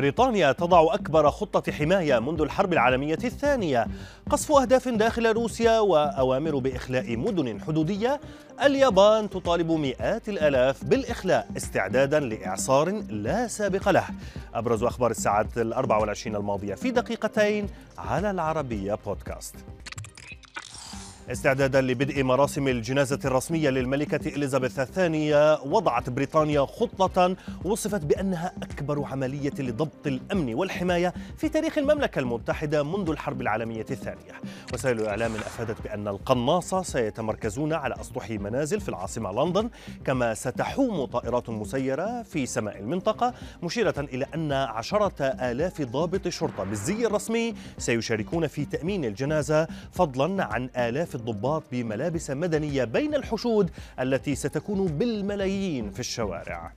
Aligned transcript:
بريطانيا 0.00 0.52
تضع 0.52 0.94
أكبر 0.94 1.30
خطة 1.30 1.72
حماية 1.72 2.18
منذ 2.18 2.40
الحرب 2.40 2.72
العالمية 2.72 3.18
الثانية. 3.24 3.86
قصف 4.30 4.52
أهداف 4.52 4.88
داخل 4.88 5.32
روسيا 5.32 5.80
وأوامر 5.80 6.58
بإخلاء 6.58 7.16
مدن 7.16 7.60
حدودية. 7.60 8.20
اليابان 8.62 9.30
تطالب 9.30 9.72
مئات 9.72 10.28
الآلاف 10.28 10.84
بالإخلاء 10.84 11.48
استعدادا 11.56 12.20
لإعصار 12.20 12.90
لا 13.08 13.46
سابق 13.46 13.88
له. 13.88 14.04
أبرز 14.54 14.82
أخبار 14.82 15.10
الساعة 15.10 15.48
الأربع 15.56 15.98
والعشرين 15.98 16.36
الماضية 16.36 16.74
في 16.74 16.90
دقيقتين 16.90 17.66
على 17.98 18.30
العربية 18.30 18.98
بودكاست. 19.06 19.54
استعدادا 21.32 21.80
لبدء 21.80 22.22
مراسم 22.22 22.68
الجنازة 22.68 23.18
الرسمية 23.24 23.70
للملكة 23.70 24.28
إليزابيث 24.28 24.78
الثانية 24.78 25.60
وضعت 25.62 26.10
بريطانيا 26.10 26.60
خطة 26.60 27.36
وصفت 27.64 28.04
بأنها 28.04 28.52
أكبر 28.62 29.04
عملية 29.04 29.52
لضبط 29.58 30.06
الأمن 30.06 30.54
والحماية 30.54 31.14
في 31.36 31.48
تاريخ 31.48 31.78
المملكة 31.78 32.18
المتحدة 32.18 32.82
منذ 32.82 33.10
الحرب 33.10 33.40
العالمية 33.40 33.86
الثانية. 33.90 34.32
وسائل 34.74 35.06
إعلام 35.06 35.34
أفادت 35.34 35.82
بأن 35.84 36.08
القناصة 36.08 36.82
سيتمركزون 36.82 37.72
على 37.72 37.94
أسطح 38.00 38.30
منازل 38.30 38.80
في 38.80 38.88
العاصمة 38.88 39.32
لندن 39.44 39.70
كما 40.04 40.34
ستحوم 40.34 41.04
طائرات 41.04 41.50
مسيرة 41.50 42.22
في 42.22 42.46
سماء 42.46 42.78
المنطقة 42.78 43.34
مشيرة 43.62 43.94
إلى 43.98 44.26
أن 44.34 44.52
عشرة 44.52 45.24
آلاف 45.24 45.82
ضابط 45.82 46.28
شرطة 46.28 46.64
بالزي 46.64 47.06
الرسمي 47.06 47.54
سيشاركون 47.78 48.46
في 48.46 48.64
تأمين 48.64 49.04
الجنازة 49.04 49.68
فضلا 49.92 50.44
عن 50.44 50.70
آلاف 50.76 51.19
الضباط 51.20 51.62
بملابس 51.72 52.30
مدنية 52.30 52.84
بين 52.84 53.14
الحشود 53.14 53.70
التي 54.00 54.34
ستكون 54.34 54.86
بالملايين 54.86 55.90
في 55.90 56.00
الشوارع. 56.00 56.72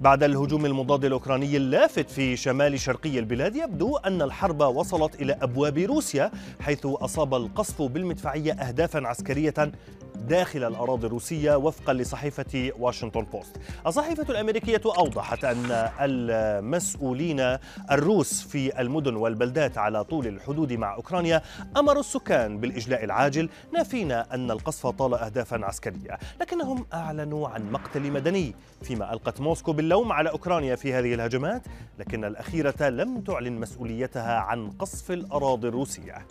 بعد 0.00 0.22
الهجوم 0.22 0.66
المضاد 0.66 1.04
الأوكراني 1.04 1.56
اللافت 1.56 2.10
في 2.10 2.36
شمال 2.36 2.80
شرقي 2.80 3.18
البلاد 3.18 3.56
يبدو 3.56 3.96
أن 3.96 4.22
الحرب 4.22 4.60
وصلت 4.60 5.22
إلى 5.22 5.32
أبواب 5.42 5.78
روسيا 5.78 6.30
حيث 6.60 6.86
أصاب 6.86 7.34
القصف 7.34 7.82
بالمدفعية 7.82 8.52
أهدافا 8.52 9.06
عسكرية 9.08 9.72
داخل 10.18 10.64
الأراضي 10.64 11.06
الروسية 11.06 11.56
وفقا 11.56 11.92
لصحيفة 11.92 12.72
واشنطن 12.78 13.22
بوست. 13.22 13.56
الصحيفة 13.86 14.26
الأمريكية 14.30 14.80
أوضحت 14.86 15.44
أن 15.44 15.90
المسؤولين 16.00 17.56
الروس 17.90 18.42
في 18.42 18.80
المدن 18.80 19.16
والبلدات 19.16 19.78
على 19.78 20.04
طول 20.04 20.26
الحدود 20.26 20.72
مع 20.72 20.94
أوكرانيا 20.94 21.42
أمروا 21.76 22.00
السكان 22.00 22.58
بالإجلاء 22.58 23.04
العاجل 23.04 23.48
نافين 23.74 24.12
أن 24.12 24.50
القصف 24.50 24.86
طال 24.86 25.14
أهدافا 25.14 25.64
عسكرية 25.64 26.18
لكنهم 26.40 26.86
أعلنوا 26.94 27.48
عن 27.48 27.72
مقتل 27.72 28.12
مدني 28.12 28.54
فيما 28.82 29.12
ألقت 29.12 29.40
موسكو 29.40 29.72
باللوم 29.72 30.12
على 30.12 30.30
أوكرانيا 30.30 30.76
في 30.76 30.94
هذه 30.94 31.14
الهجمات 31.14 31.62
لكن 31.98 32.24
الأخيرة 32.24 32.88
لم 32.88 33.20
تعلن 33.20 33.60
مسؤوليتها 33.60 34.38
عن 34.38 34.70
قصف 34.70 35.10
الأراضي 35.10 35.68
الروسية. 35.68 36.26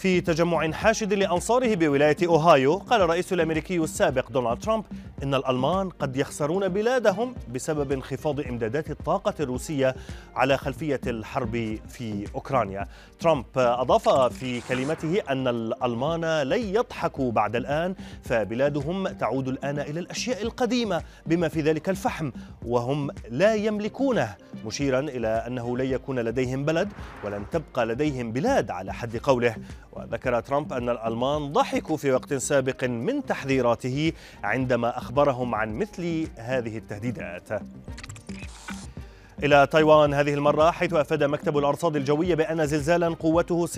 في 0.00 0.20
تجمع 0.20 0.72
حاشد 0.72 1.12
لأنصاره 1.12 1.74
بولاية 1.74 2.16
أوهايو 2.26 2.74
قال 2.76 3.02
الرئيس 3.02 3.32
الأمريكي 3.32 3.76
السابق 3.76 4.30
دونالد 4.30 4.58
ترامب 4.62 4.84
إن 5.22 5.34
الألمان 5.34 5.88
قد 5.88 6.16
يخسرون 6.16 6.68
بلادهم 6.68 7.34
بسبب 7.54 7.92
انخفاض 7.92 8.40
إمدادات 8.40 8.90
الطاقة 8.90 9.34
الروسية 9.40 9.94
على 10.34 10.58
خلفية 10.58 11.00
الحرب 11.06 11.78
في 11.88 12.26
أوكرانيا. 12.34 12.86
ترامب 13.20 13.44
أضاف 13.56 14.08
في 14.08 14.60
كلمته 14.60 15.22
أن 15.30 15.48
الألمان 15.48 16.42
لن 16.42 16.74
يضحكوا 16.74 17.32
بعد 17.32 17.56
الآن 17.56 17.94
فبلادهم 18.22 19.08
تعود 19.08 19.48
الآن 19.48 19.78
إلى 19.78 20.00
الأشياء 20.00 20.42
القديمة 20.42 21.02
بما 21.26 21.48
في 21.48 21.60
ذلك 21.60 21.88
الفحم 21.88 22.30
وهم 22.66 23.10
لا 23.30 23.54
يملكونه 23.54 24.34
مشيرا 24.66 25.00
إلى 25.00 25.28
أنه 25.28 25.78
لن 25.78 25.86
يكون 25.86 26.18
لديهم 26.18 26.64
بلد 26.64 26.88
ولن 27.24 27.44
تبقى 27.52 27.86
لديهم 27.86 28.32
بلاد 28.32 28.70
على 28.70 28.94
حد 28.94 29.16
قوله. 29.16 29.56
وذكر 30.00 30.40
ترامب 30.40 30.72
أن 30.72 30.88
الألمان 30.88 31.52
ضحكوا 31.52 31.96
في 31.96 32.12
وقت 32.12 32.34
سابق 32.34 32.84
من 32.84 33.26
تحذيراته 33.26 34.12
عندما 34.44 34.98
أخبرهم 34.98 35.54
عن 35.54 35.74
مثل 35.78 36.28
هذه 36.36 36.78
التهديدات. 36.78 37.48
إلى 39.44 39.66
تايوان 39.66 40.14
هذه 40.14 40.34
المرة 40.34 40.70
حيث 40.70 40.92
أفاد 40.92 41.24
مكتب 41.24 41.58
الأرصاد 41.58 41.96
الجوية 41.96 42.34
بأن 42.34 42.66
زلزالا 42.66 43.08
قوته 43.08 43.66
6.8 43.66 43.74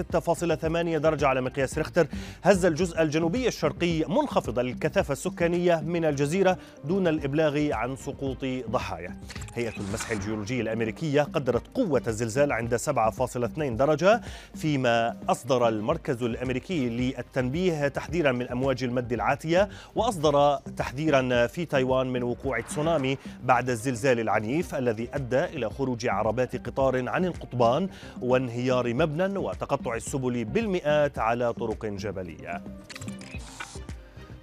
درجة 0.99 1.27
على 1.27 1.41
مقياس 1.41 1.79
ريختر. 1.79 2.07
هز 2.43 2.65
الجزء 2.65 3.03
الجنوبي 3.03 3.49
الشرقي 3.49 4.05
منخفض 4.09 4.59
الكثافة 4.59 5.13
السكانية 5.13 5.81
من 5.81 6.05
الجزيرة 6.05 6.59
دون 6.85 7.09
الإبلاغ 7.09 7.73
عن 7.73 7.97
سقوط 7.97 8.45
ضحايا. 8.71 9.17
هيئة 9.55 9.73
المسح 9.77 10.11
الجيولوجي 10.11 10.61
الأمريكية 10.61 11.23
قدرت 11.23 11.63
قوة 11.75 12.03
الزلزال 12.07 12.53
عند 12.53 12.77
7.2 12.77 13.59
درجة 13.59 14.21
فيما 14.55 15.17
أصدر 15.29 15.69
المركز 15.69 16.23
الأمريكي 16.23 16.89
للتنبيه 16.89 17.89
تحذيرا 17.89 18.33
من 18.33 18.49
أمواج 18.49 18.85
المد 18.85 19.13
العاتية 19.13 19.69
وأصدر 19.95 20.59
تحذيرا 20.77 21.47
في 21.47 21.65
تايوان 21.65 22.07
من 22.07 22.23
وقوع 22.23 22.61
تسونامي 22.61 23.19
بعد 23.45 23.71
الزلزال 23.71 24.21
العنيف 24.21 24.75
الذي 24.75 25.09
أدى 25.15 25.52
إلى 25.53 25.71
خروج 25.71 26.07
عربات 26.07 26.67
قطار 26.69 27.09
عن 27.09 27.25
القضبان 27.25 27.89
وانهيار 28.23 28.95
مبنى 28.95 29.39
وتقطع 29.39 29.95
السبل 29.95 30.45
بالمئات 30.45 31.19
على 31.19 31.53
طرق 31.53 31.87
جبلية. 31.87 32.63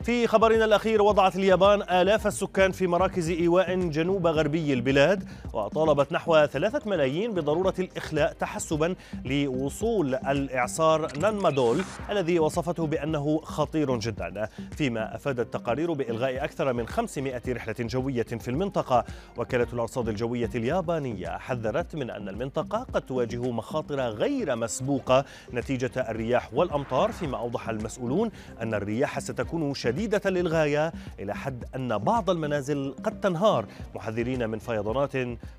في 0.03 0.27
خبرنا 0.27 0.65
الأخير 0.65 1.01
وضعت 1.01 1.35
اليابان 1.35 1.81
آلاف 1.81 2.27
السكان 2.27 2.71
في 2.71 2.87
مراكز 2.87 3.29
إيواء 3.29 3.75
جنوب 3.75 4.27
غربي 4.27 4.73
البلاد 4.73 5.23
وطالبت 5.53 6.11
نحو 6.11 6.45
ثلاثة 6.45 6.89
ملايين 6.89 7.33
بضرورة 7.33 7.73
الإخلاء 7.79 8.33
تحسبا 8.33 8.95
لوصول 9.25 10.15
الإعصار 10.15 11.17
نانمادول 11.17 11.81
الذي 12.09 12.39
وصفته 12.39 12.87
بأنه 12.87 13.41
خطير 13.43 13.97
جدا. 13.99 14.49
فيما 14.71 15.15
أفادت 15.15 15.53
تقارير 15.53 15.93
بإلغاء 15.93 16.43
أكثر 16.43 16.73
من 16.73 16.87
500 16.87 17.41
رحلة 17.49 17.75
جوية 17.79 18.23
في 18.23 18.47
المنطقة 18.47 19.05
وكالة 19.37 19.67
الأرصاد 19.73 20.09
الجوية 20.09 20.49
اليابانية 20.55 21.27
حذرت 21.37 21.95
من 21.95 22.09
أن 22.09 22.29
المنطقة 22.29 22.87
قد 22.93 23.01
تواجه 23.01 23.51
مخاطر 23.51 23.99
غير 24.01 24.55
مسبوقة 24.55 25.25
نتيجة 25.53 25.91
الرياح 26.09 26.53
والأمطار 26.53 27.11
فيما 27.11 27.37
أوضح 27.37 27.69
المسؤولون 27.69 28.31
أن 28.61 28.73
الرياح 28.73 29.19
ستكون 29.19 29.73
شديدة. 29.73 29.88
شديدة 29.89 30.29
للغاية 30.29 30.93
إلى 31.19 31.35
حد 31.35 31.65
أن 31.75 31.97
بعض 31.97 32.29
المنازل 32.29 32.95
قد 33.03 33.19
تنهار 33.21 33.65
محذرين 33.95 34.49
من 34.49 34.59
فيضانات 34.59 35.13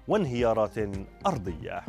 وانهيارات 0.09 0.79
أرضية. 1.27 1.83